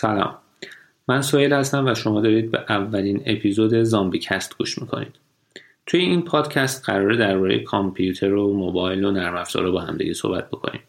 [0.00, 0.34] سلام.
[1.08, 5.14] من سویل هستم و شما دارید به اولین اپیزود زامبی کست گوش می‌کنید.
[5.86, 10.80] توی این پادکست قراره درباره کامپیوتر و موبایل و نرم افزار با همدیگه صحبت بکنیم.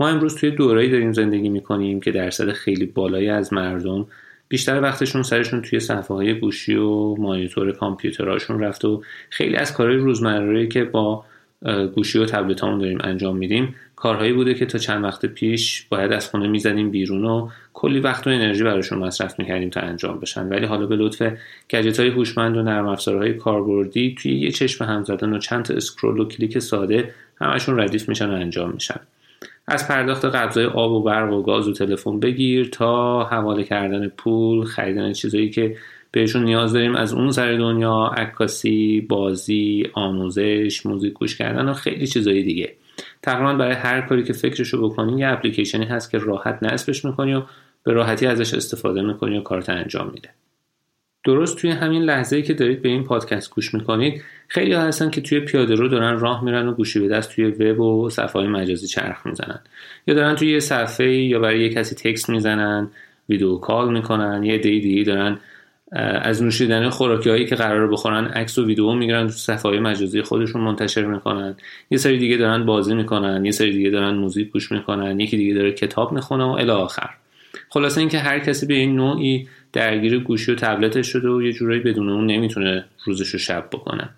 [0.00, 4.06] ما امروز توی دوره‌ای داریم زندگی می‌کنیم که درصد خیلی بالایی از مردم
[4.48, 9.96] بیشتر وقتشون سرشون توی صفحه های گوشی و مانیتور کامپیوترهاشون رفت و خیلی از کارهای
[9.96, 11.24] روزمره که با
[11.94, 13.74] گوشی و تبلت داریم انجام میدیم.
[13.96, 18.26] کارهایی بوده که تا چند وقت پیش باید از خونه می‌زدیم بیرون و کلی وقت
[18.26, 20.48] و انرژی براشون مصرف می‌کردیم تا انجام بشن.
[20.48, 21.32] ولی حالا به لطف
[21.70, 25.74] گجت های هوشمند و نرم افزارهای کاربردی توی یه چشم هم زدن و چند تا
[25.74, 29.00] scroll و کلیک ساده همشون ردیف میشن و انجام میشن.
[29.68, 34.64] از پرداخت قبضای آب و برق و گاز و تلفن بگیر تا حواله کردن پول
[34.64, 35.76] خریدن چیزایی که
[36.10, 42.06] بهشون نیاز داریم از اون سر دنیا عکاسی بازی آموزش موزیک گوش کردن و خیلی
[42.06, 42.72] چیزایی دیگه.
[43.22, 47.42] تقریبا برای هر کاری که فکرشو بکنی یه اپلیکیشنی هست که راحت نصبش می‌کنی و
[47.84, 50.28] به راحتی ازش استفاده می‌کنی و کارت انجام میده.
[51.24, 55.40] درست توی همین لحظه که دارید به این پادکست گوش می‌کنید خیلی هستن که توی
[55.40, 59.26] پیاده رو دارن راه میرن و گوشی به دست توی وب و صفحه مجازی چرخ
[59.26, 59.60] می‌زنن.
[60.06, 62.90] یا دارن توی یه صفحه یا برای یه کسی تکست می‌زنن
[63.28, 65.38] ویدیو کال می‌کنن یه دی دارن
[66.22, 70.60] از نوشیدن خوراکی هایی که قرار بخورن عکس و ویدیو می‌گیرن تو صفحه مجازی خودشون
[70.60, 71.56] منتشر می‌کنن.
[71.90, 75.54] یه سری دیگه دارن بازی می‌کنن یه سری دیگه دارن موزیک گوش می‌کنن یکی دیگه
[75.54, 77.10] داره کتاب می‌خونه و الی آخر.
[77.68, 81.80] خلاصه اینکه هر کسی به این نوعی درگیر گوشی و تبلتش شده و یه جورایی
[81.80, 84.10] بدون اون نمی‌تونه روزش رو شب بکنه.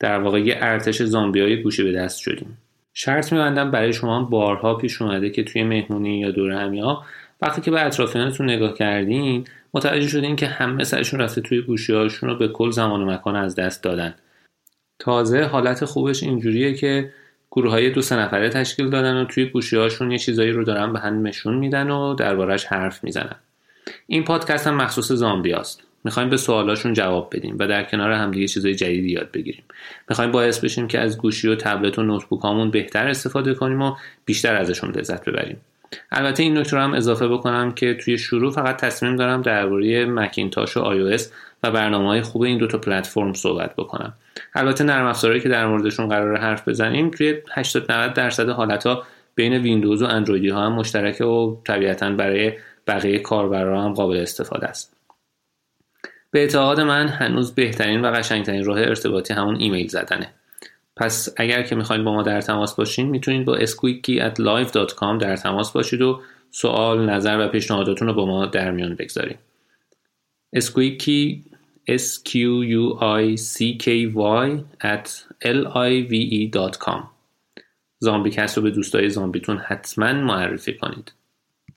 [0.00, 2.58] در واقع یه ارتش زامبی های گوشی به دست شدیم.
[2.94, 7.02] شرط میبندم برای شما بارها پیش اومده که توی مهمونی یا دور همیا
[7.42, 12.36] وقتی که به اطرافیانتون نگاه کردین متوجه شدین که همه سرشون رفته توی گوشی رو
[12.38, 14.14] به کل زمان و مکان از دست دادن.
[14.98, 17.12] تازه حالت خوبش اینجوریه که
[17.50, 20.92] گروه های دو سه نفره تشکیل دادن و توی گوشی هاشون یه چیزایی رو دارن
[20.92, 23.36] به هم نشون میدن و دربارش حرف می‌زنن.
[24.06, 25.82] این پادکست هم مخصوص زامبی است.
[26.04, 29.64] می‌خوایم به سوالاشون جواب بدیم و در کنار همدیگه چیزای جدیدی یاد بگیریم.
[30.08, 34.56] می‌خوایم باعث بشیم که از گوشی و تبلت و نوتبوک بهتر استفاده کنیم و بیشتر
[34.56, 35.60] ازشون لذت ببریم.
[36.10, 40.80] البته این نکته هم اضافه بکنم که توی شروع فقط تصمیم دارم درباره مکینتاش و
[40.80, 41.22] iOS
[41.62, 44.12] و برنامه های خوب این دوتا پلتفرم صحبت بکنم.
[44.54, 49.02] البته نرم افزارهایی که در موردشون قرار حرف بزنیم توی 80 90 درصد حالتها
[49.34, 52.52] بین ویندوز و اندرویدی ها هم مشترکه و طبیعتا برای
[52.86, 54.96] بقیه کاربران هم قابل استفاده است.
[56.30, 60.34] به اعتقاد من هنوز بهترین و قشنگترین راه ارتباطی همون ایمیل زدنه.
[61.00, 64.20] پس اگر که می‌خواین با ما در تماس باشین می‌تونید با squeaky
[65.18, 69.38] در تماس باشید و سوال، نظر و پیشنهاداتون رو با ما در میان بگذارید.
[70.56, 71.38] squeaky
[71.90, 72.32] s q
[72.72, 74.48] u i c k y
[74.80, 75.08] at
[75.44, 76.60] l i v e
[77.98, 81.12] زامبی کست رو به دوستای زامبیتون حتما معرفی کنید.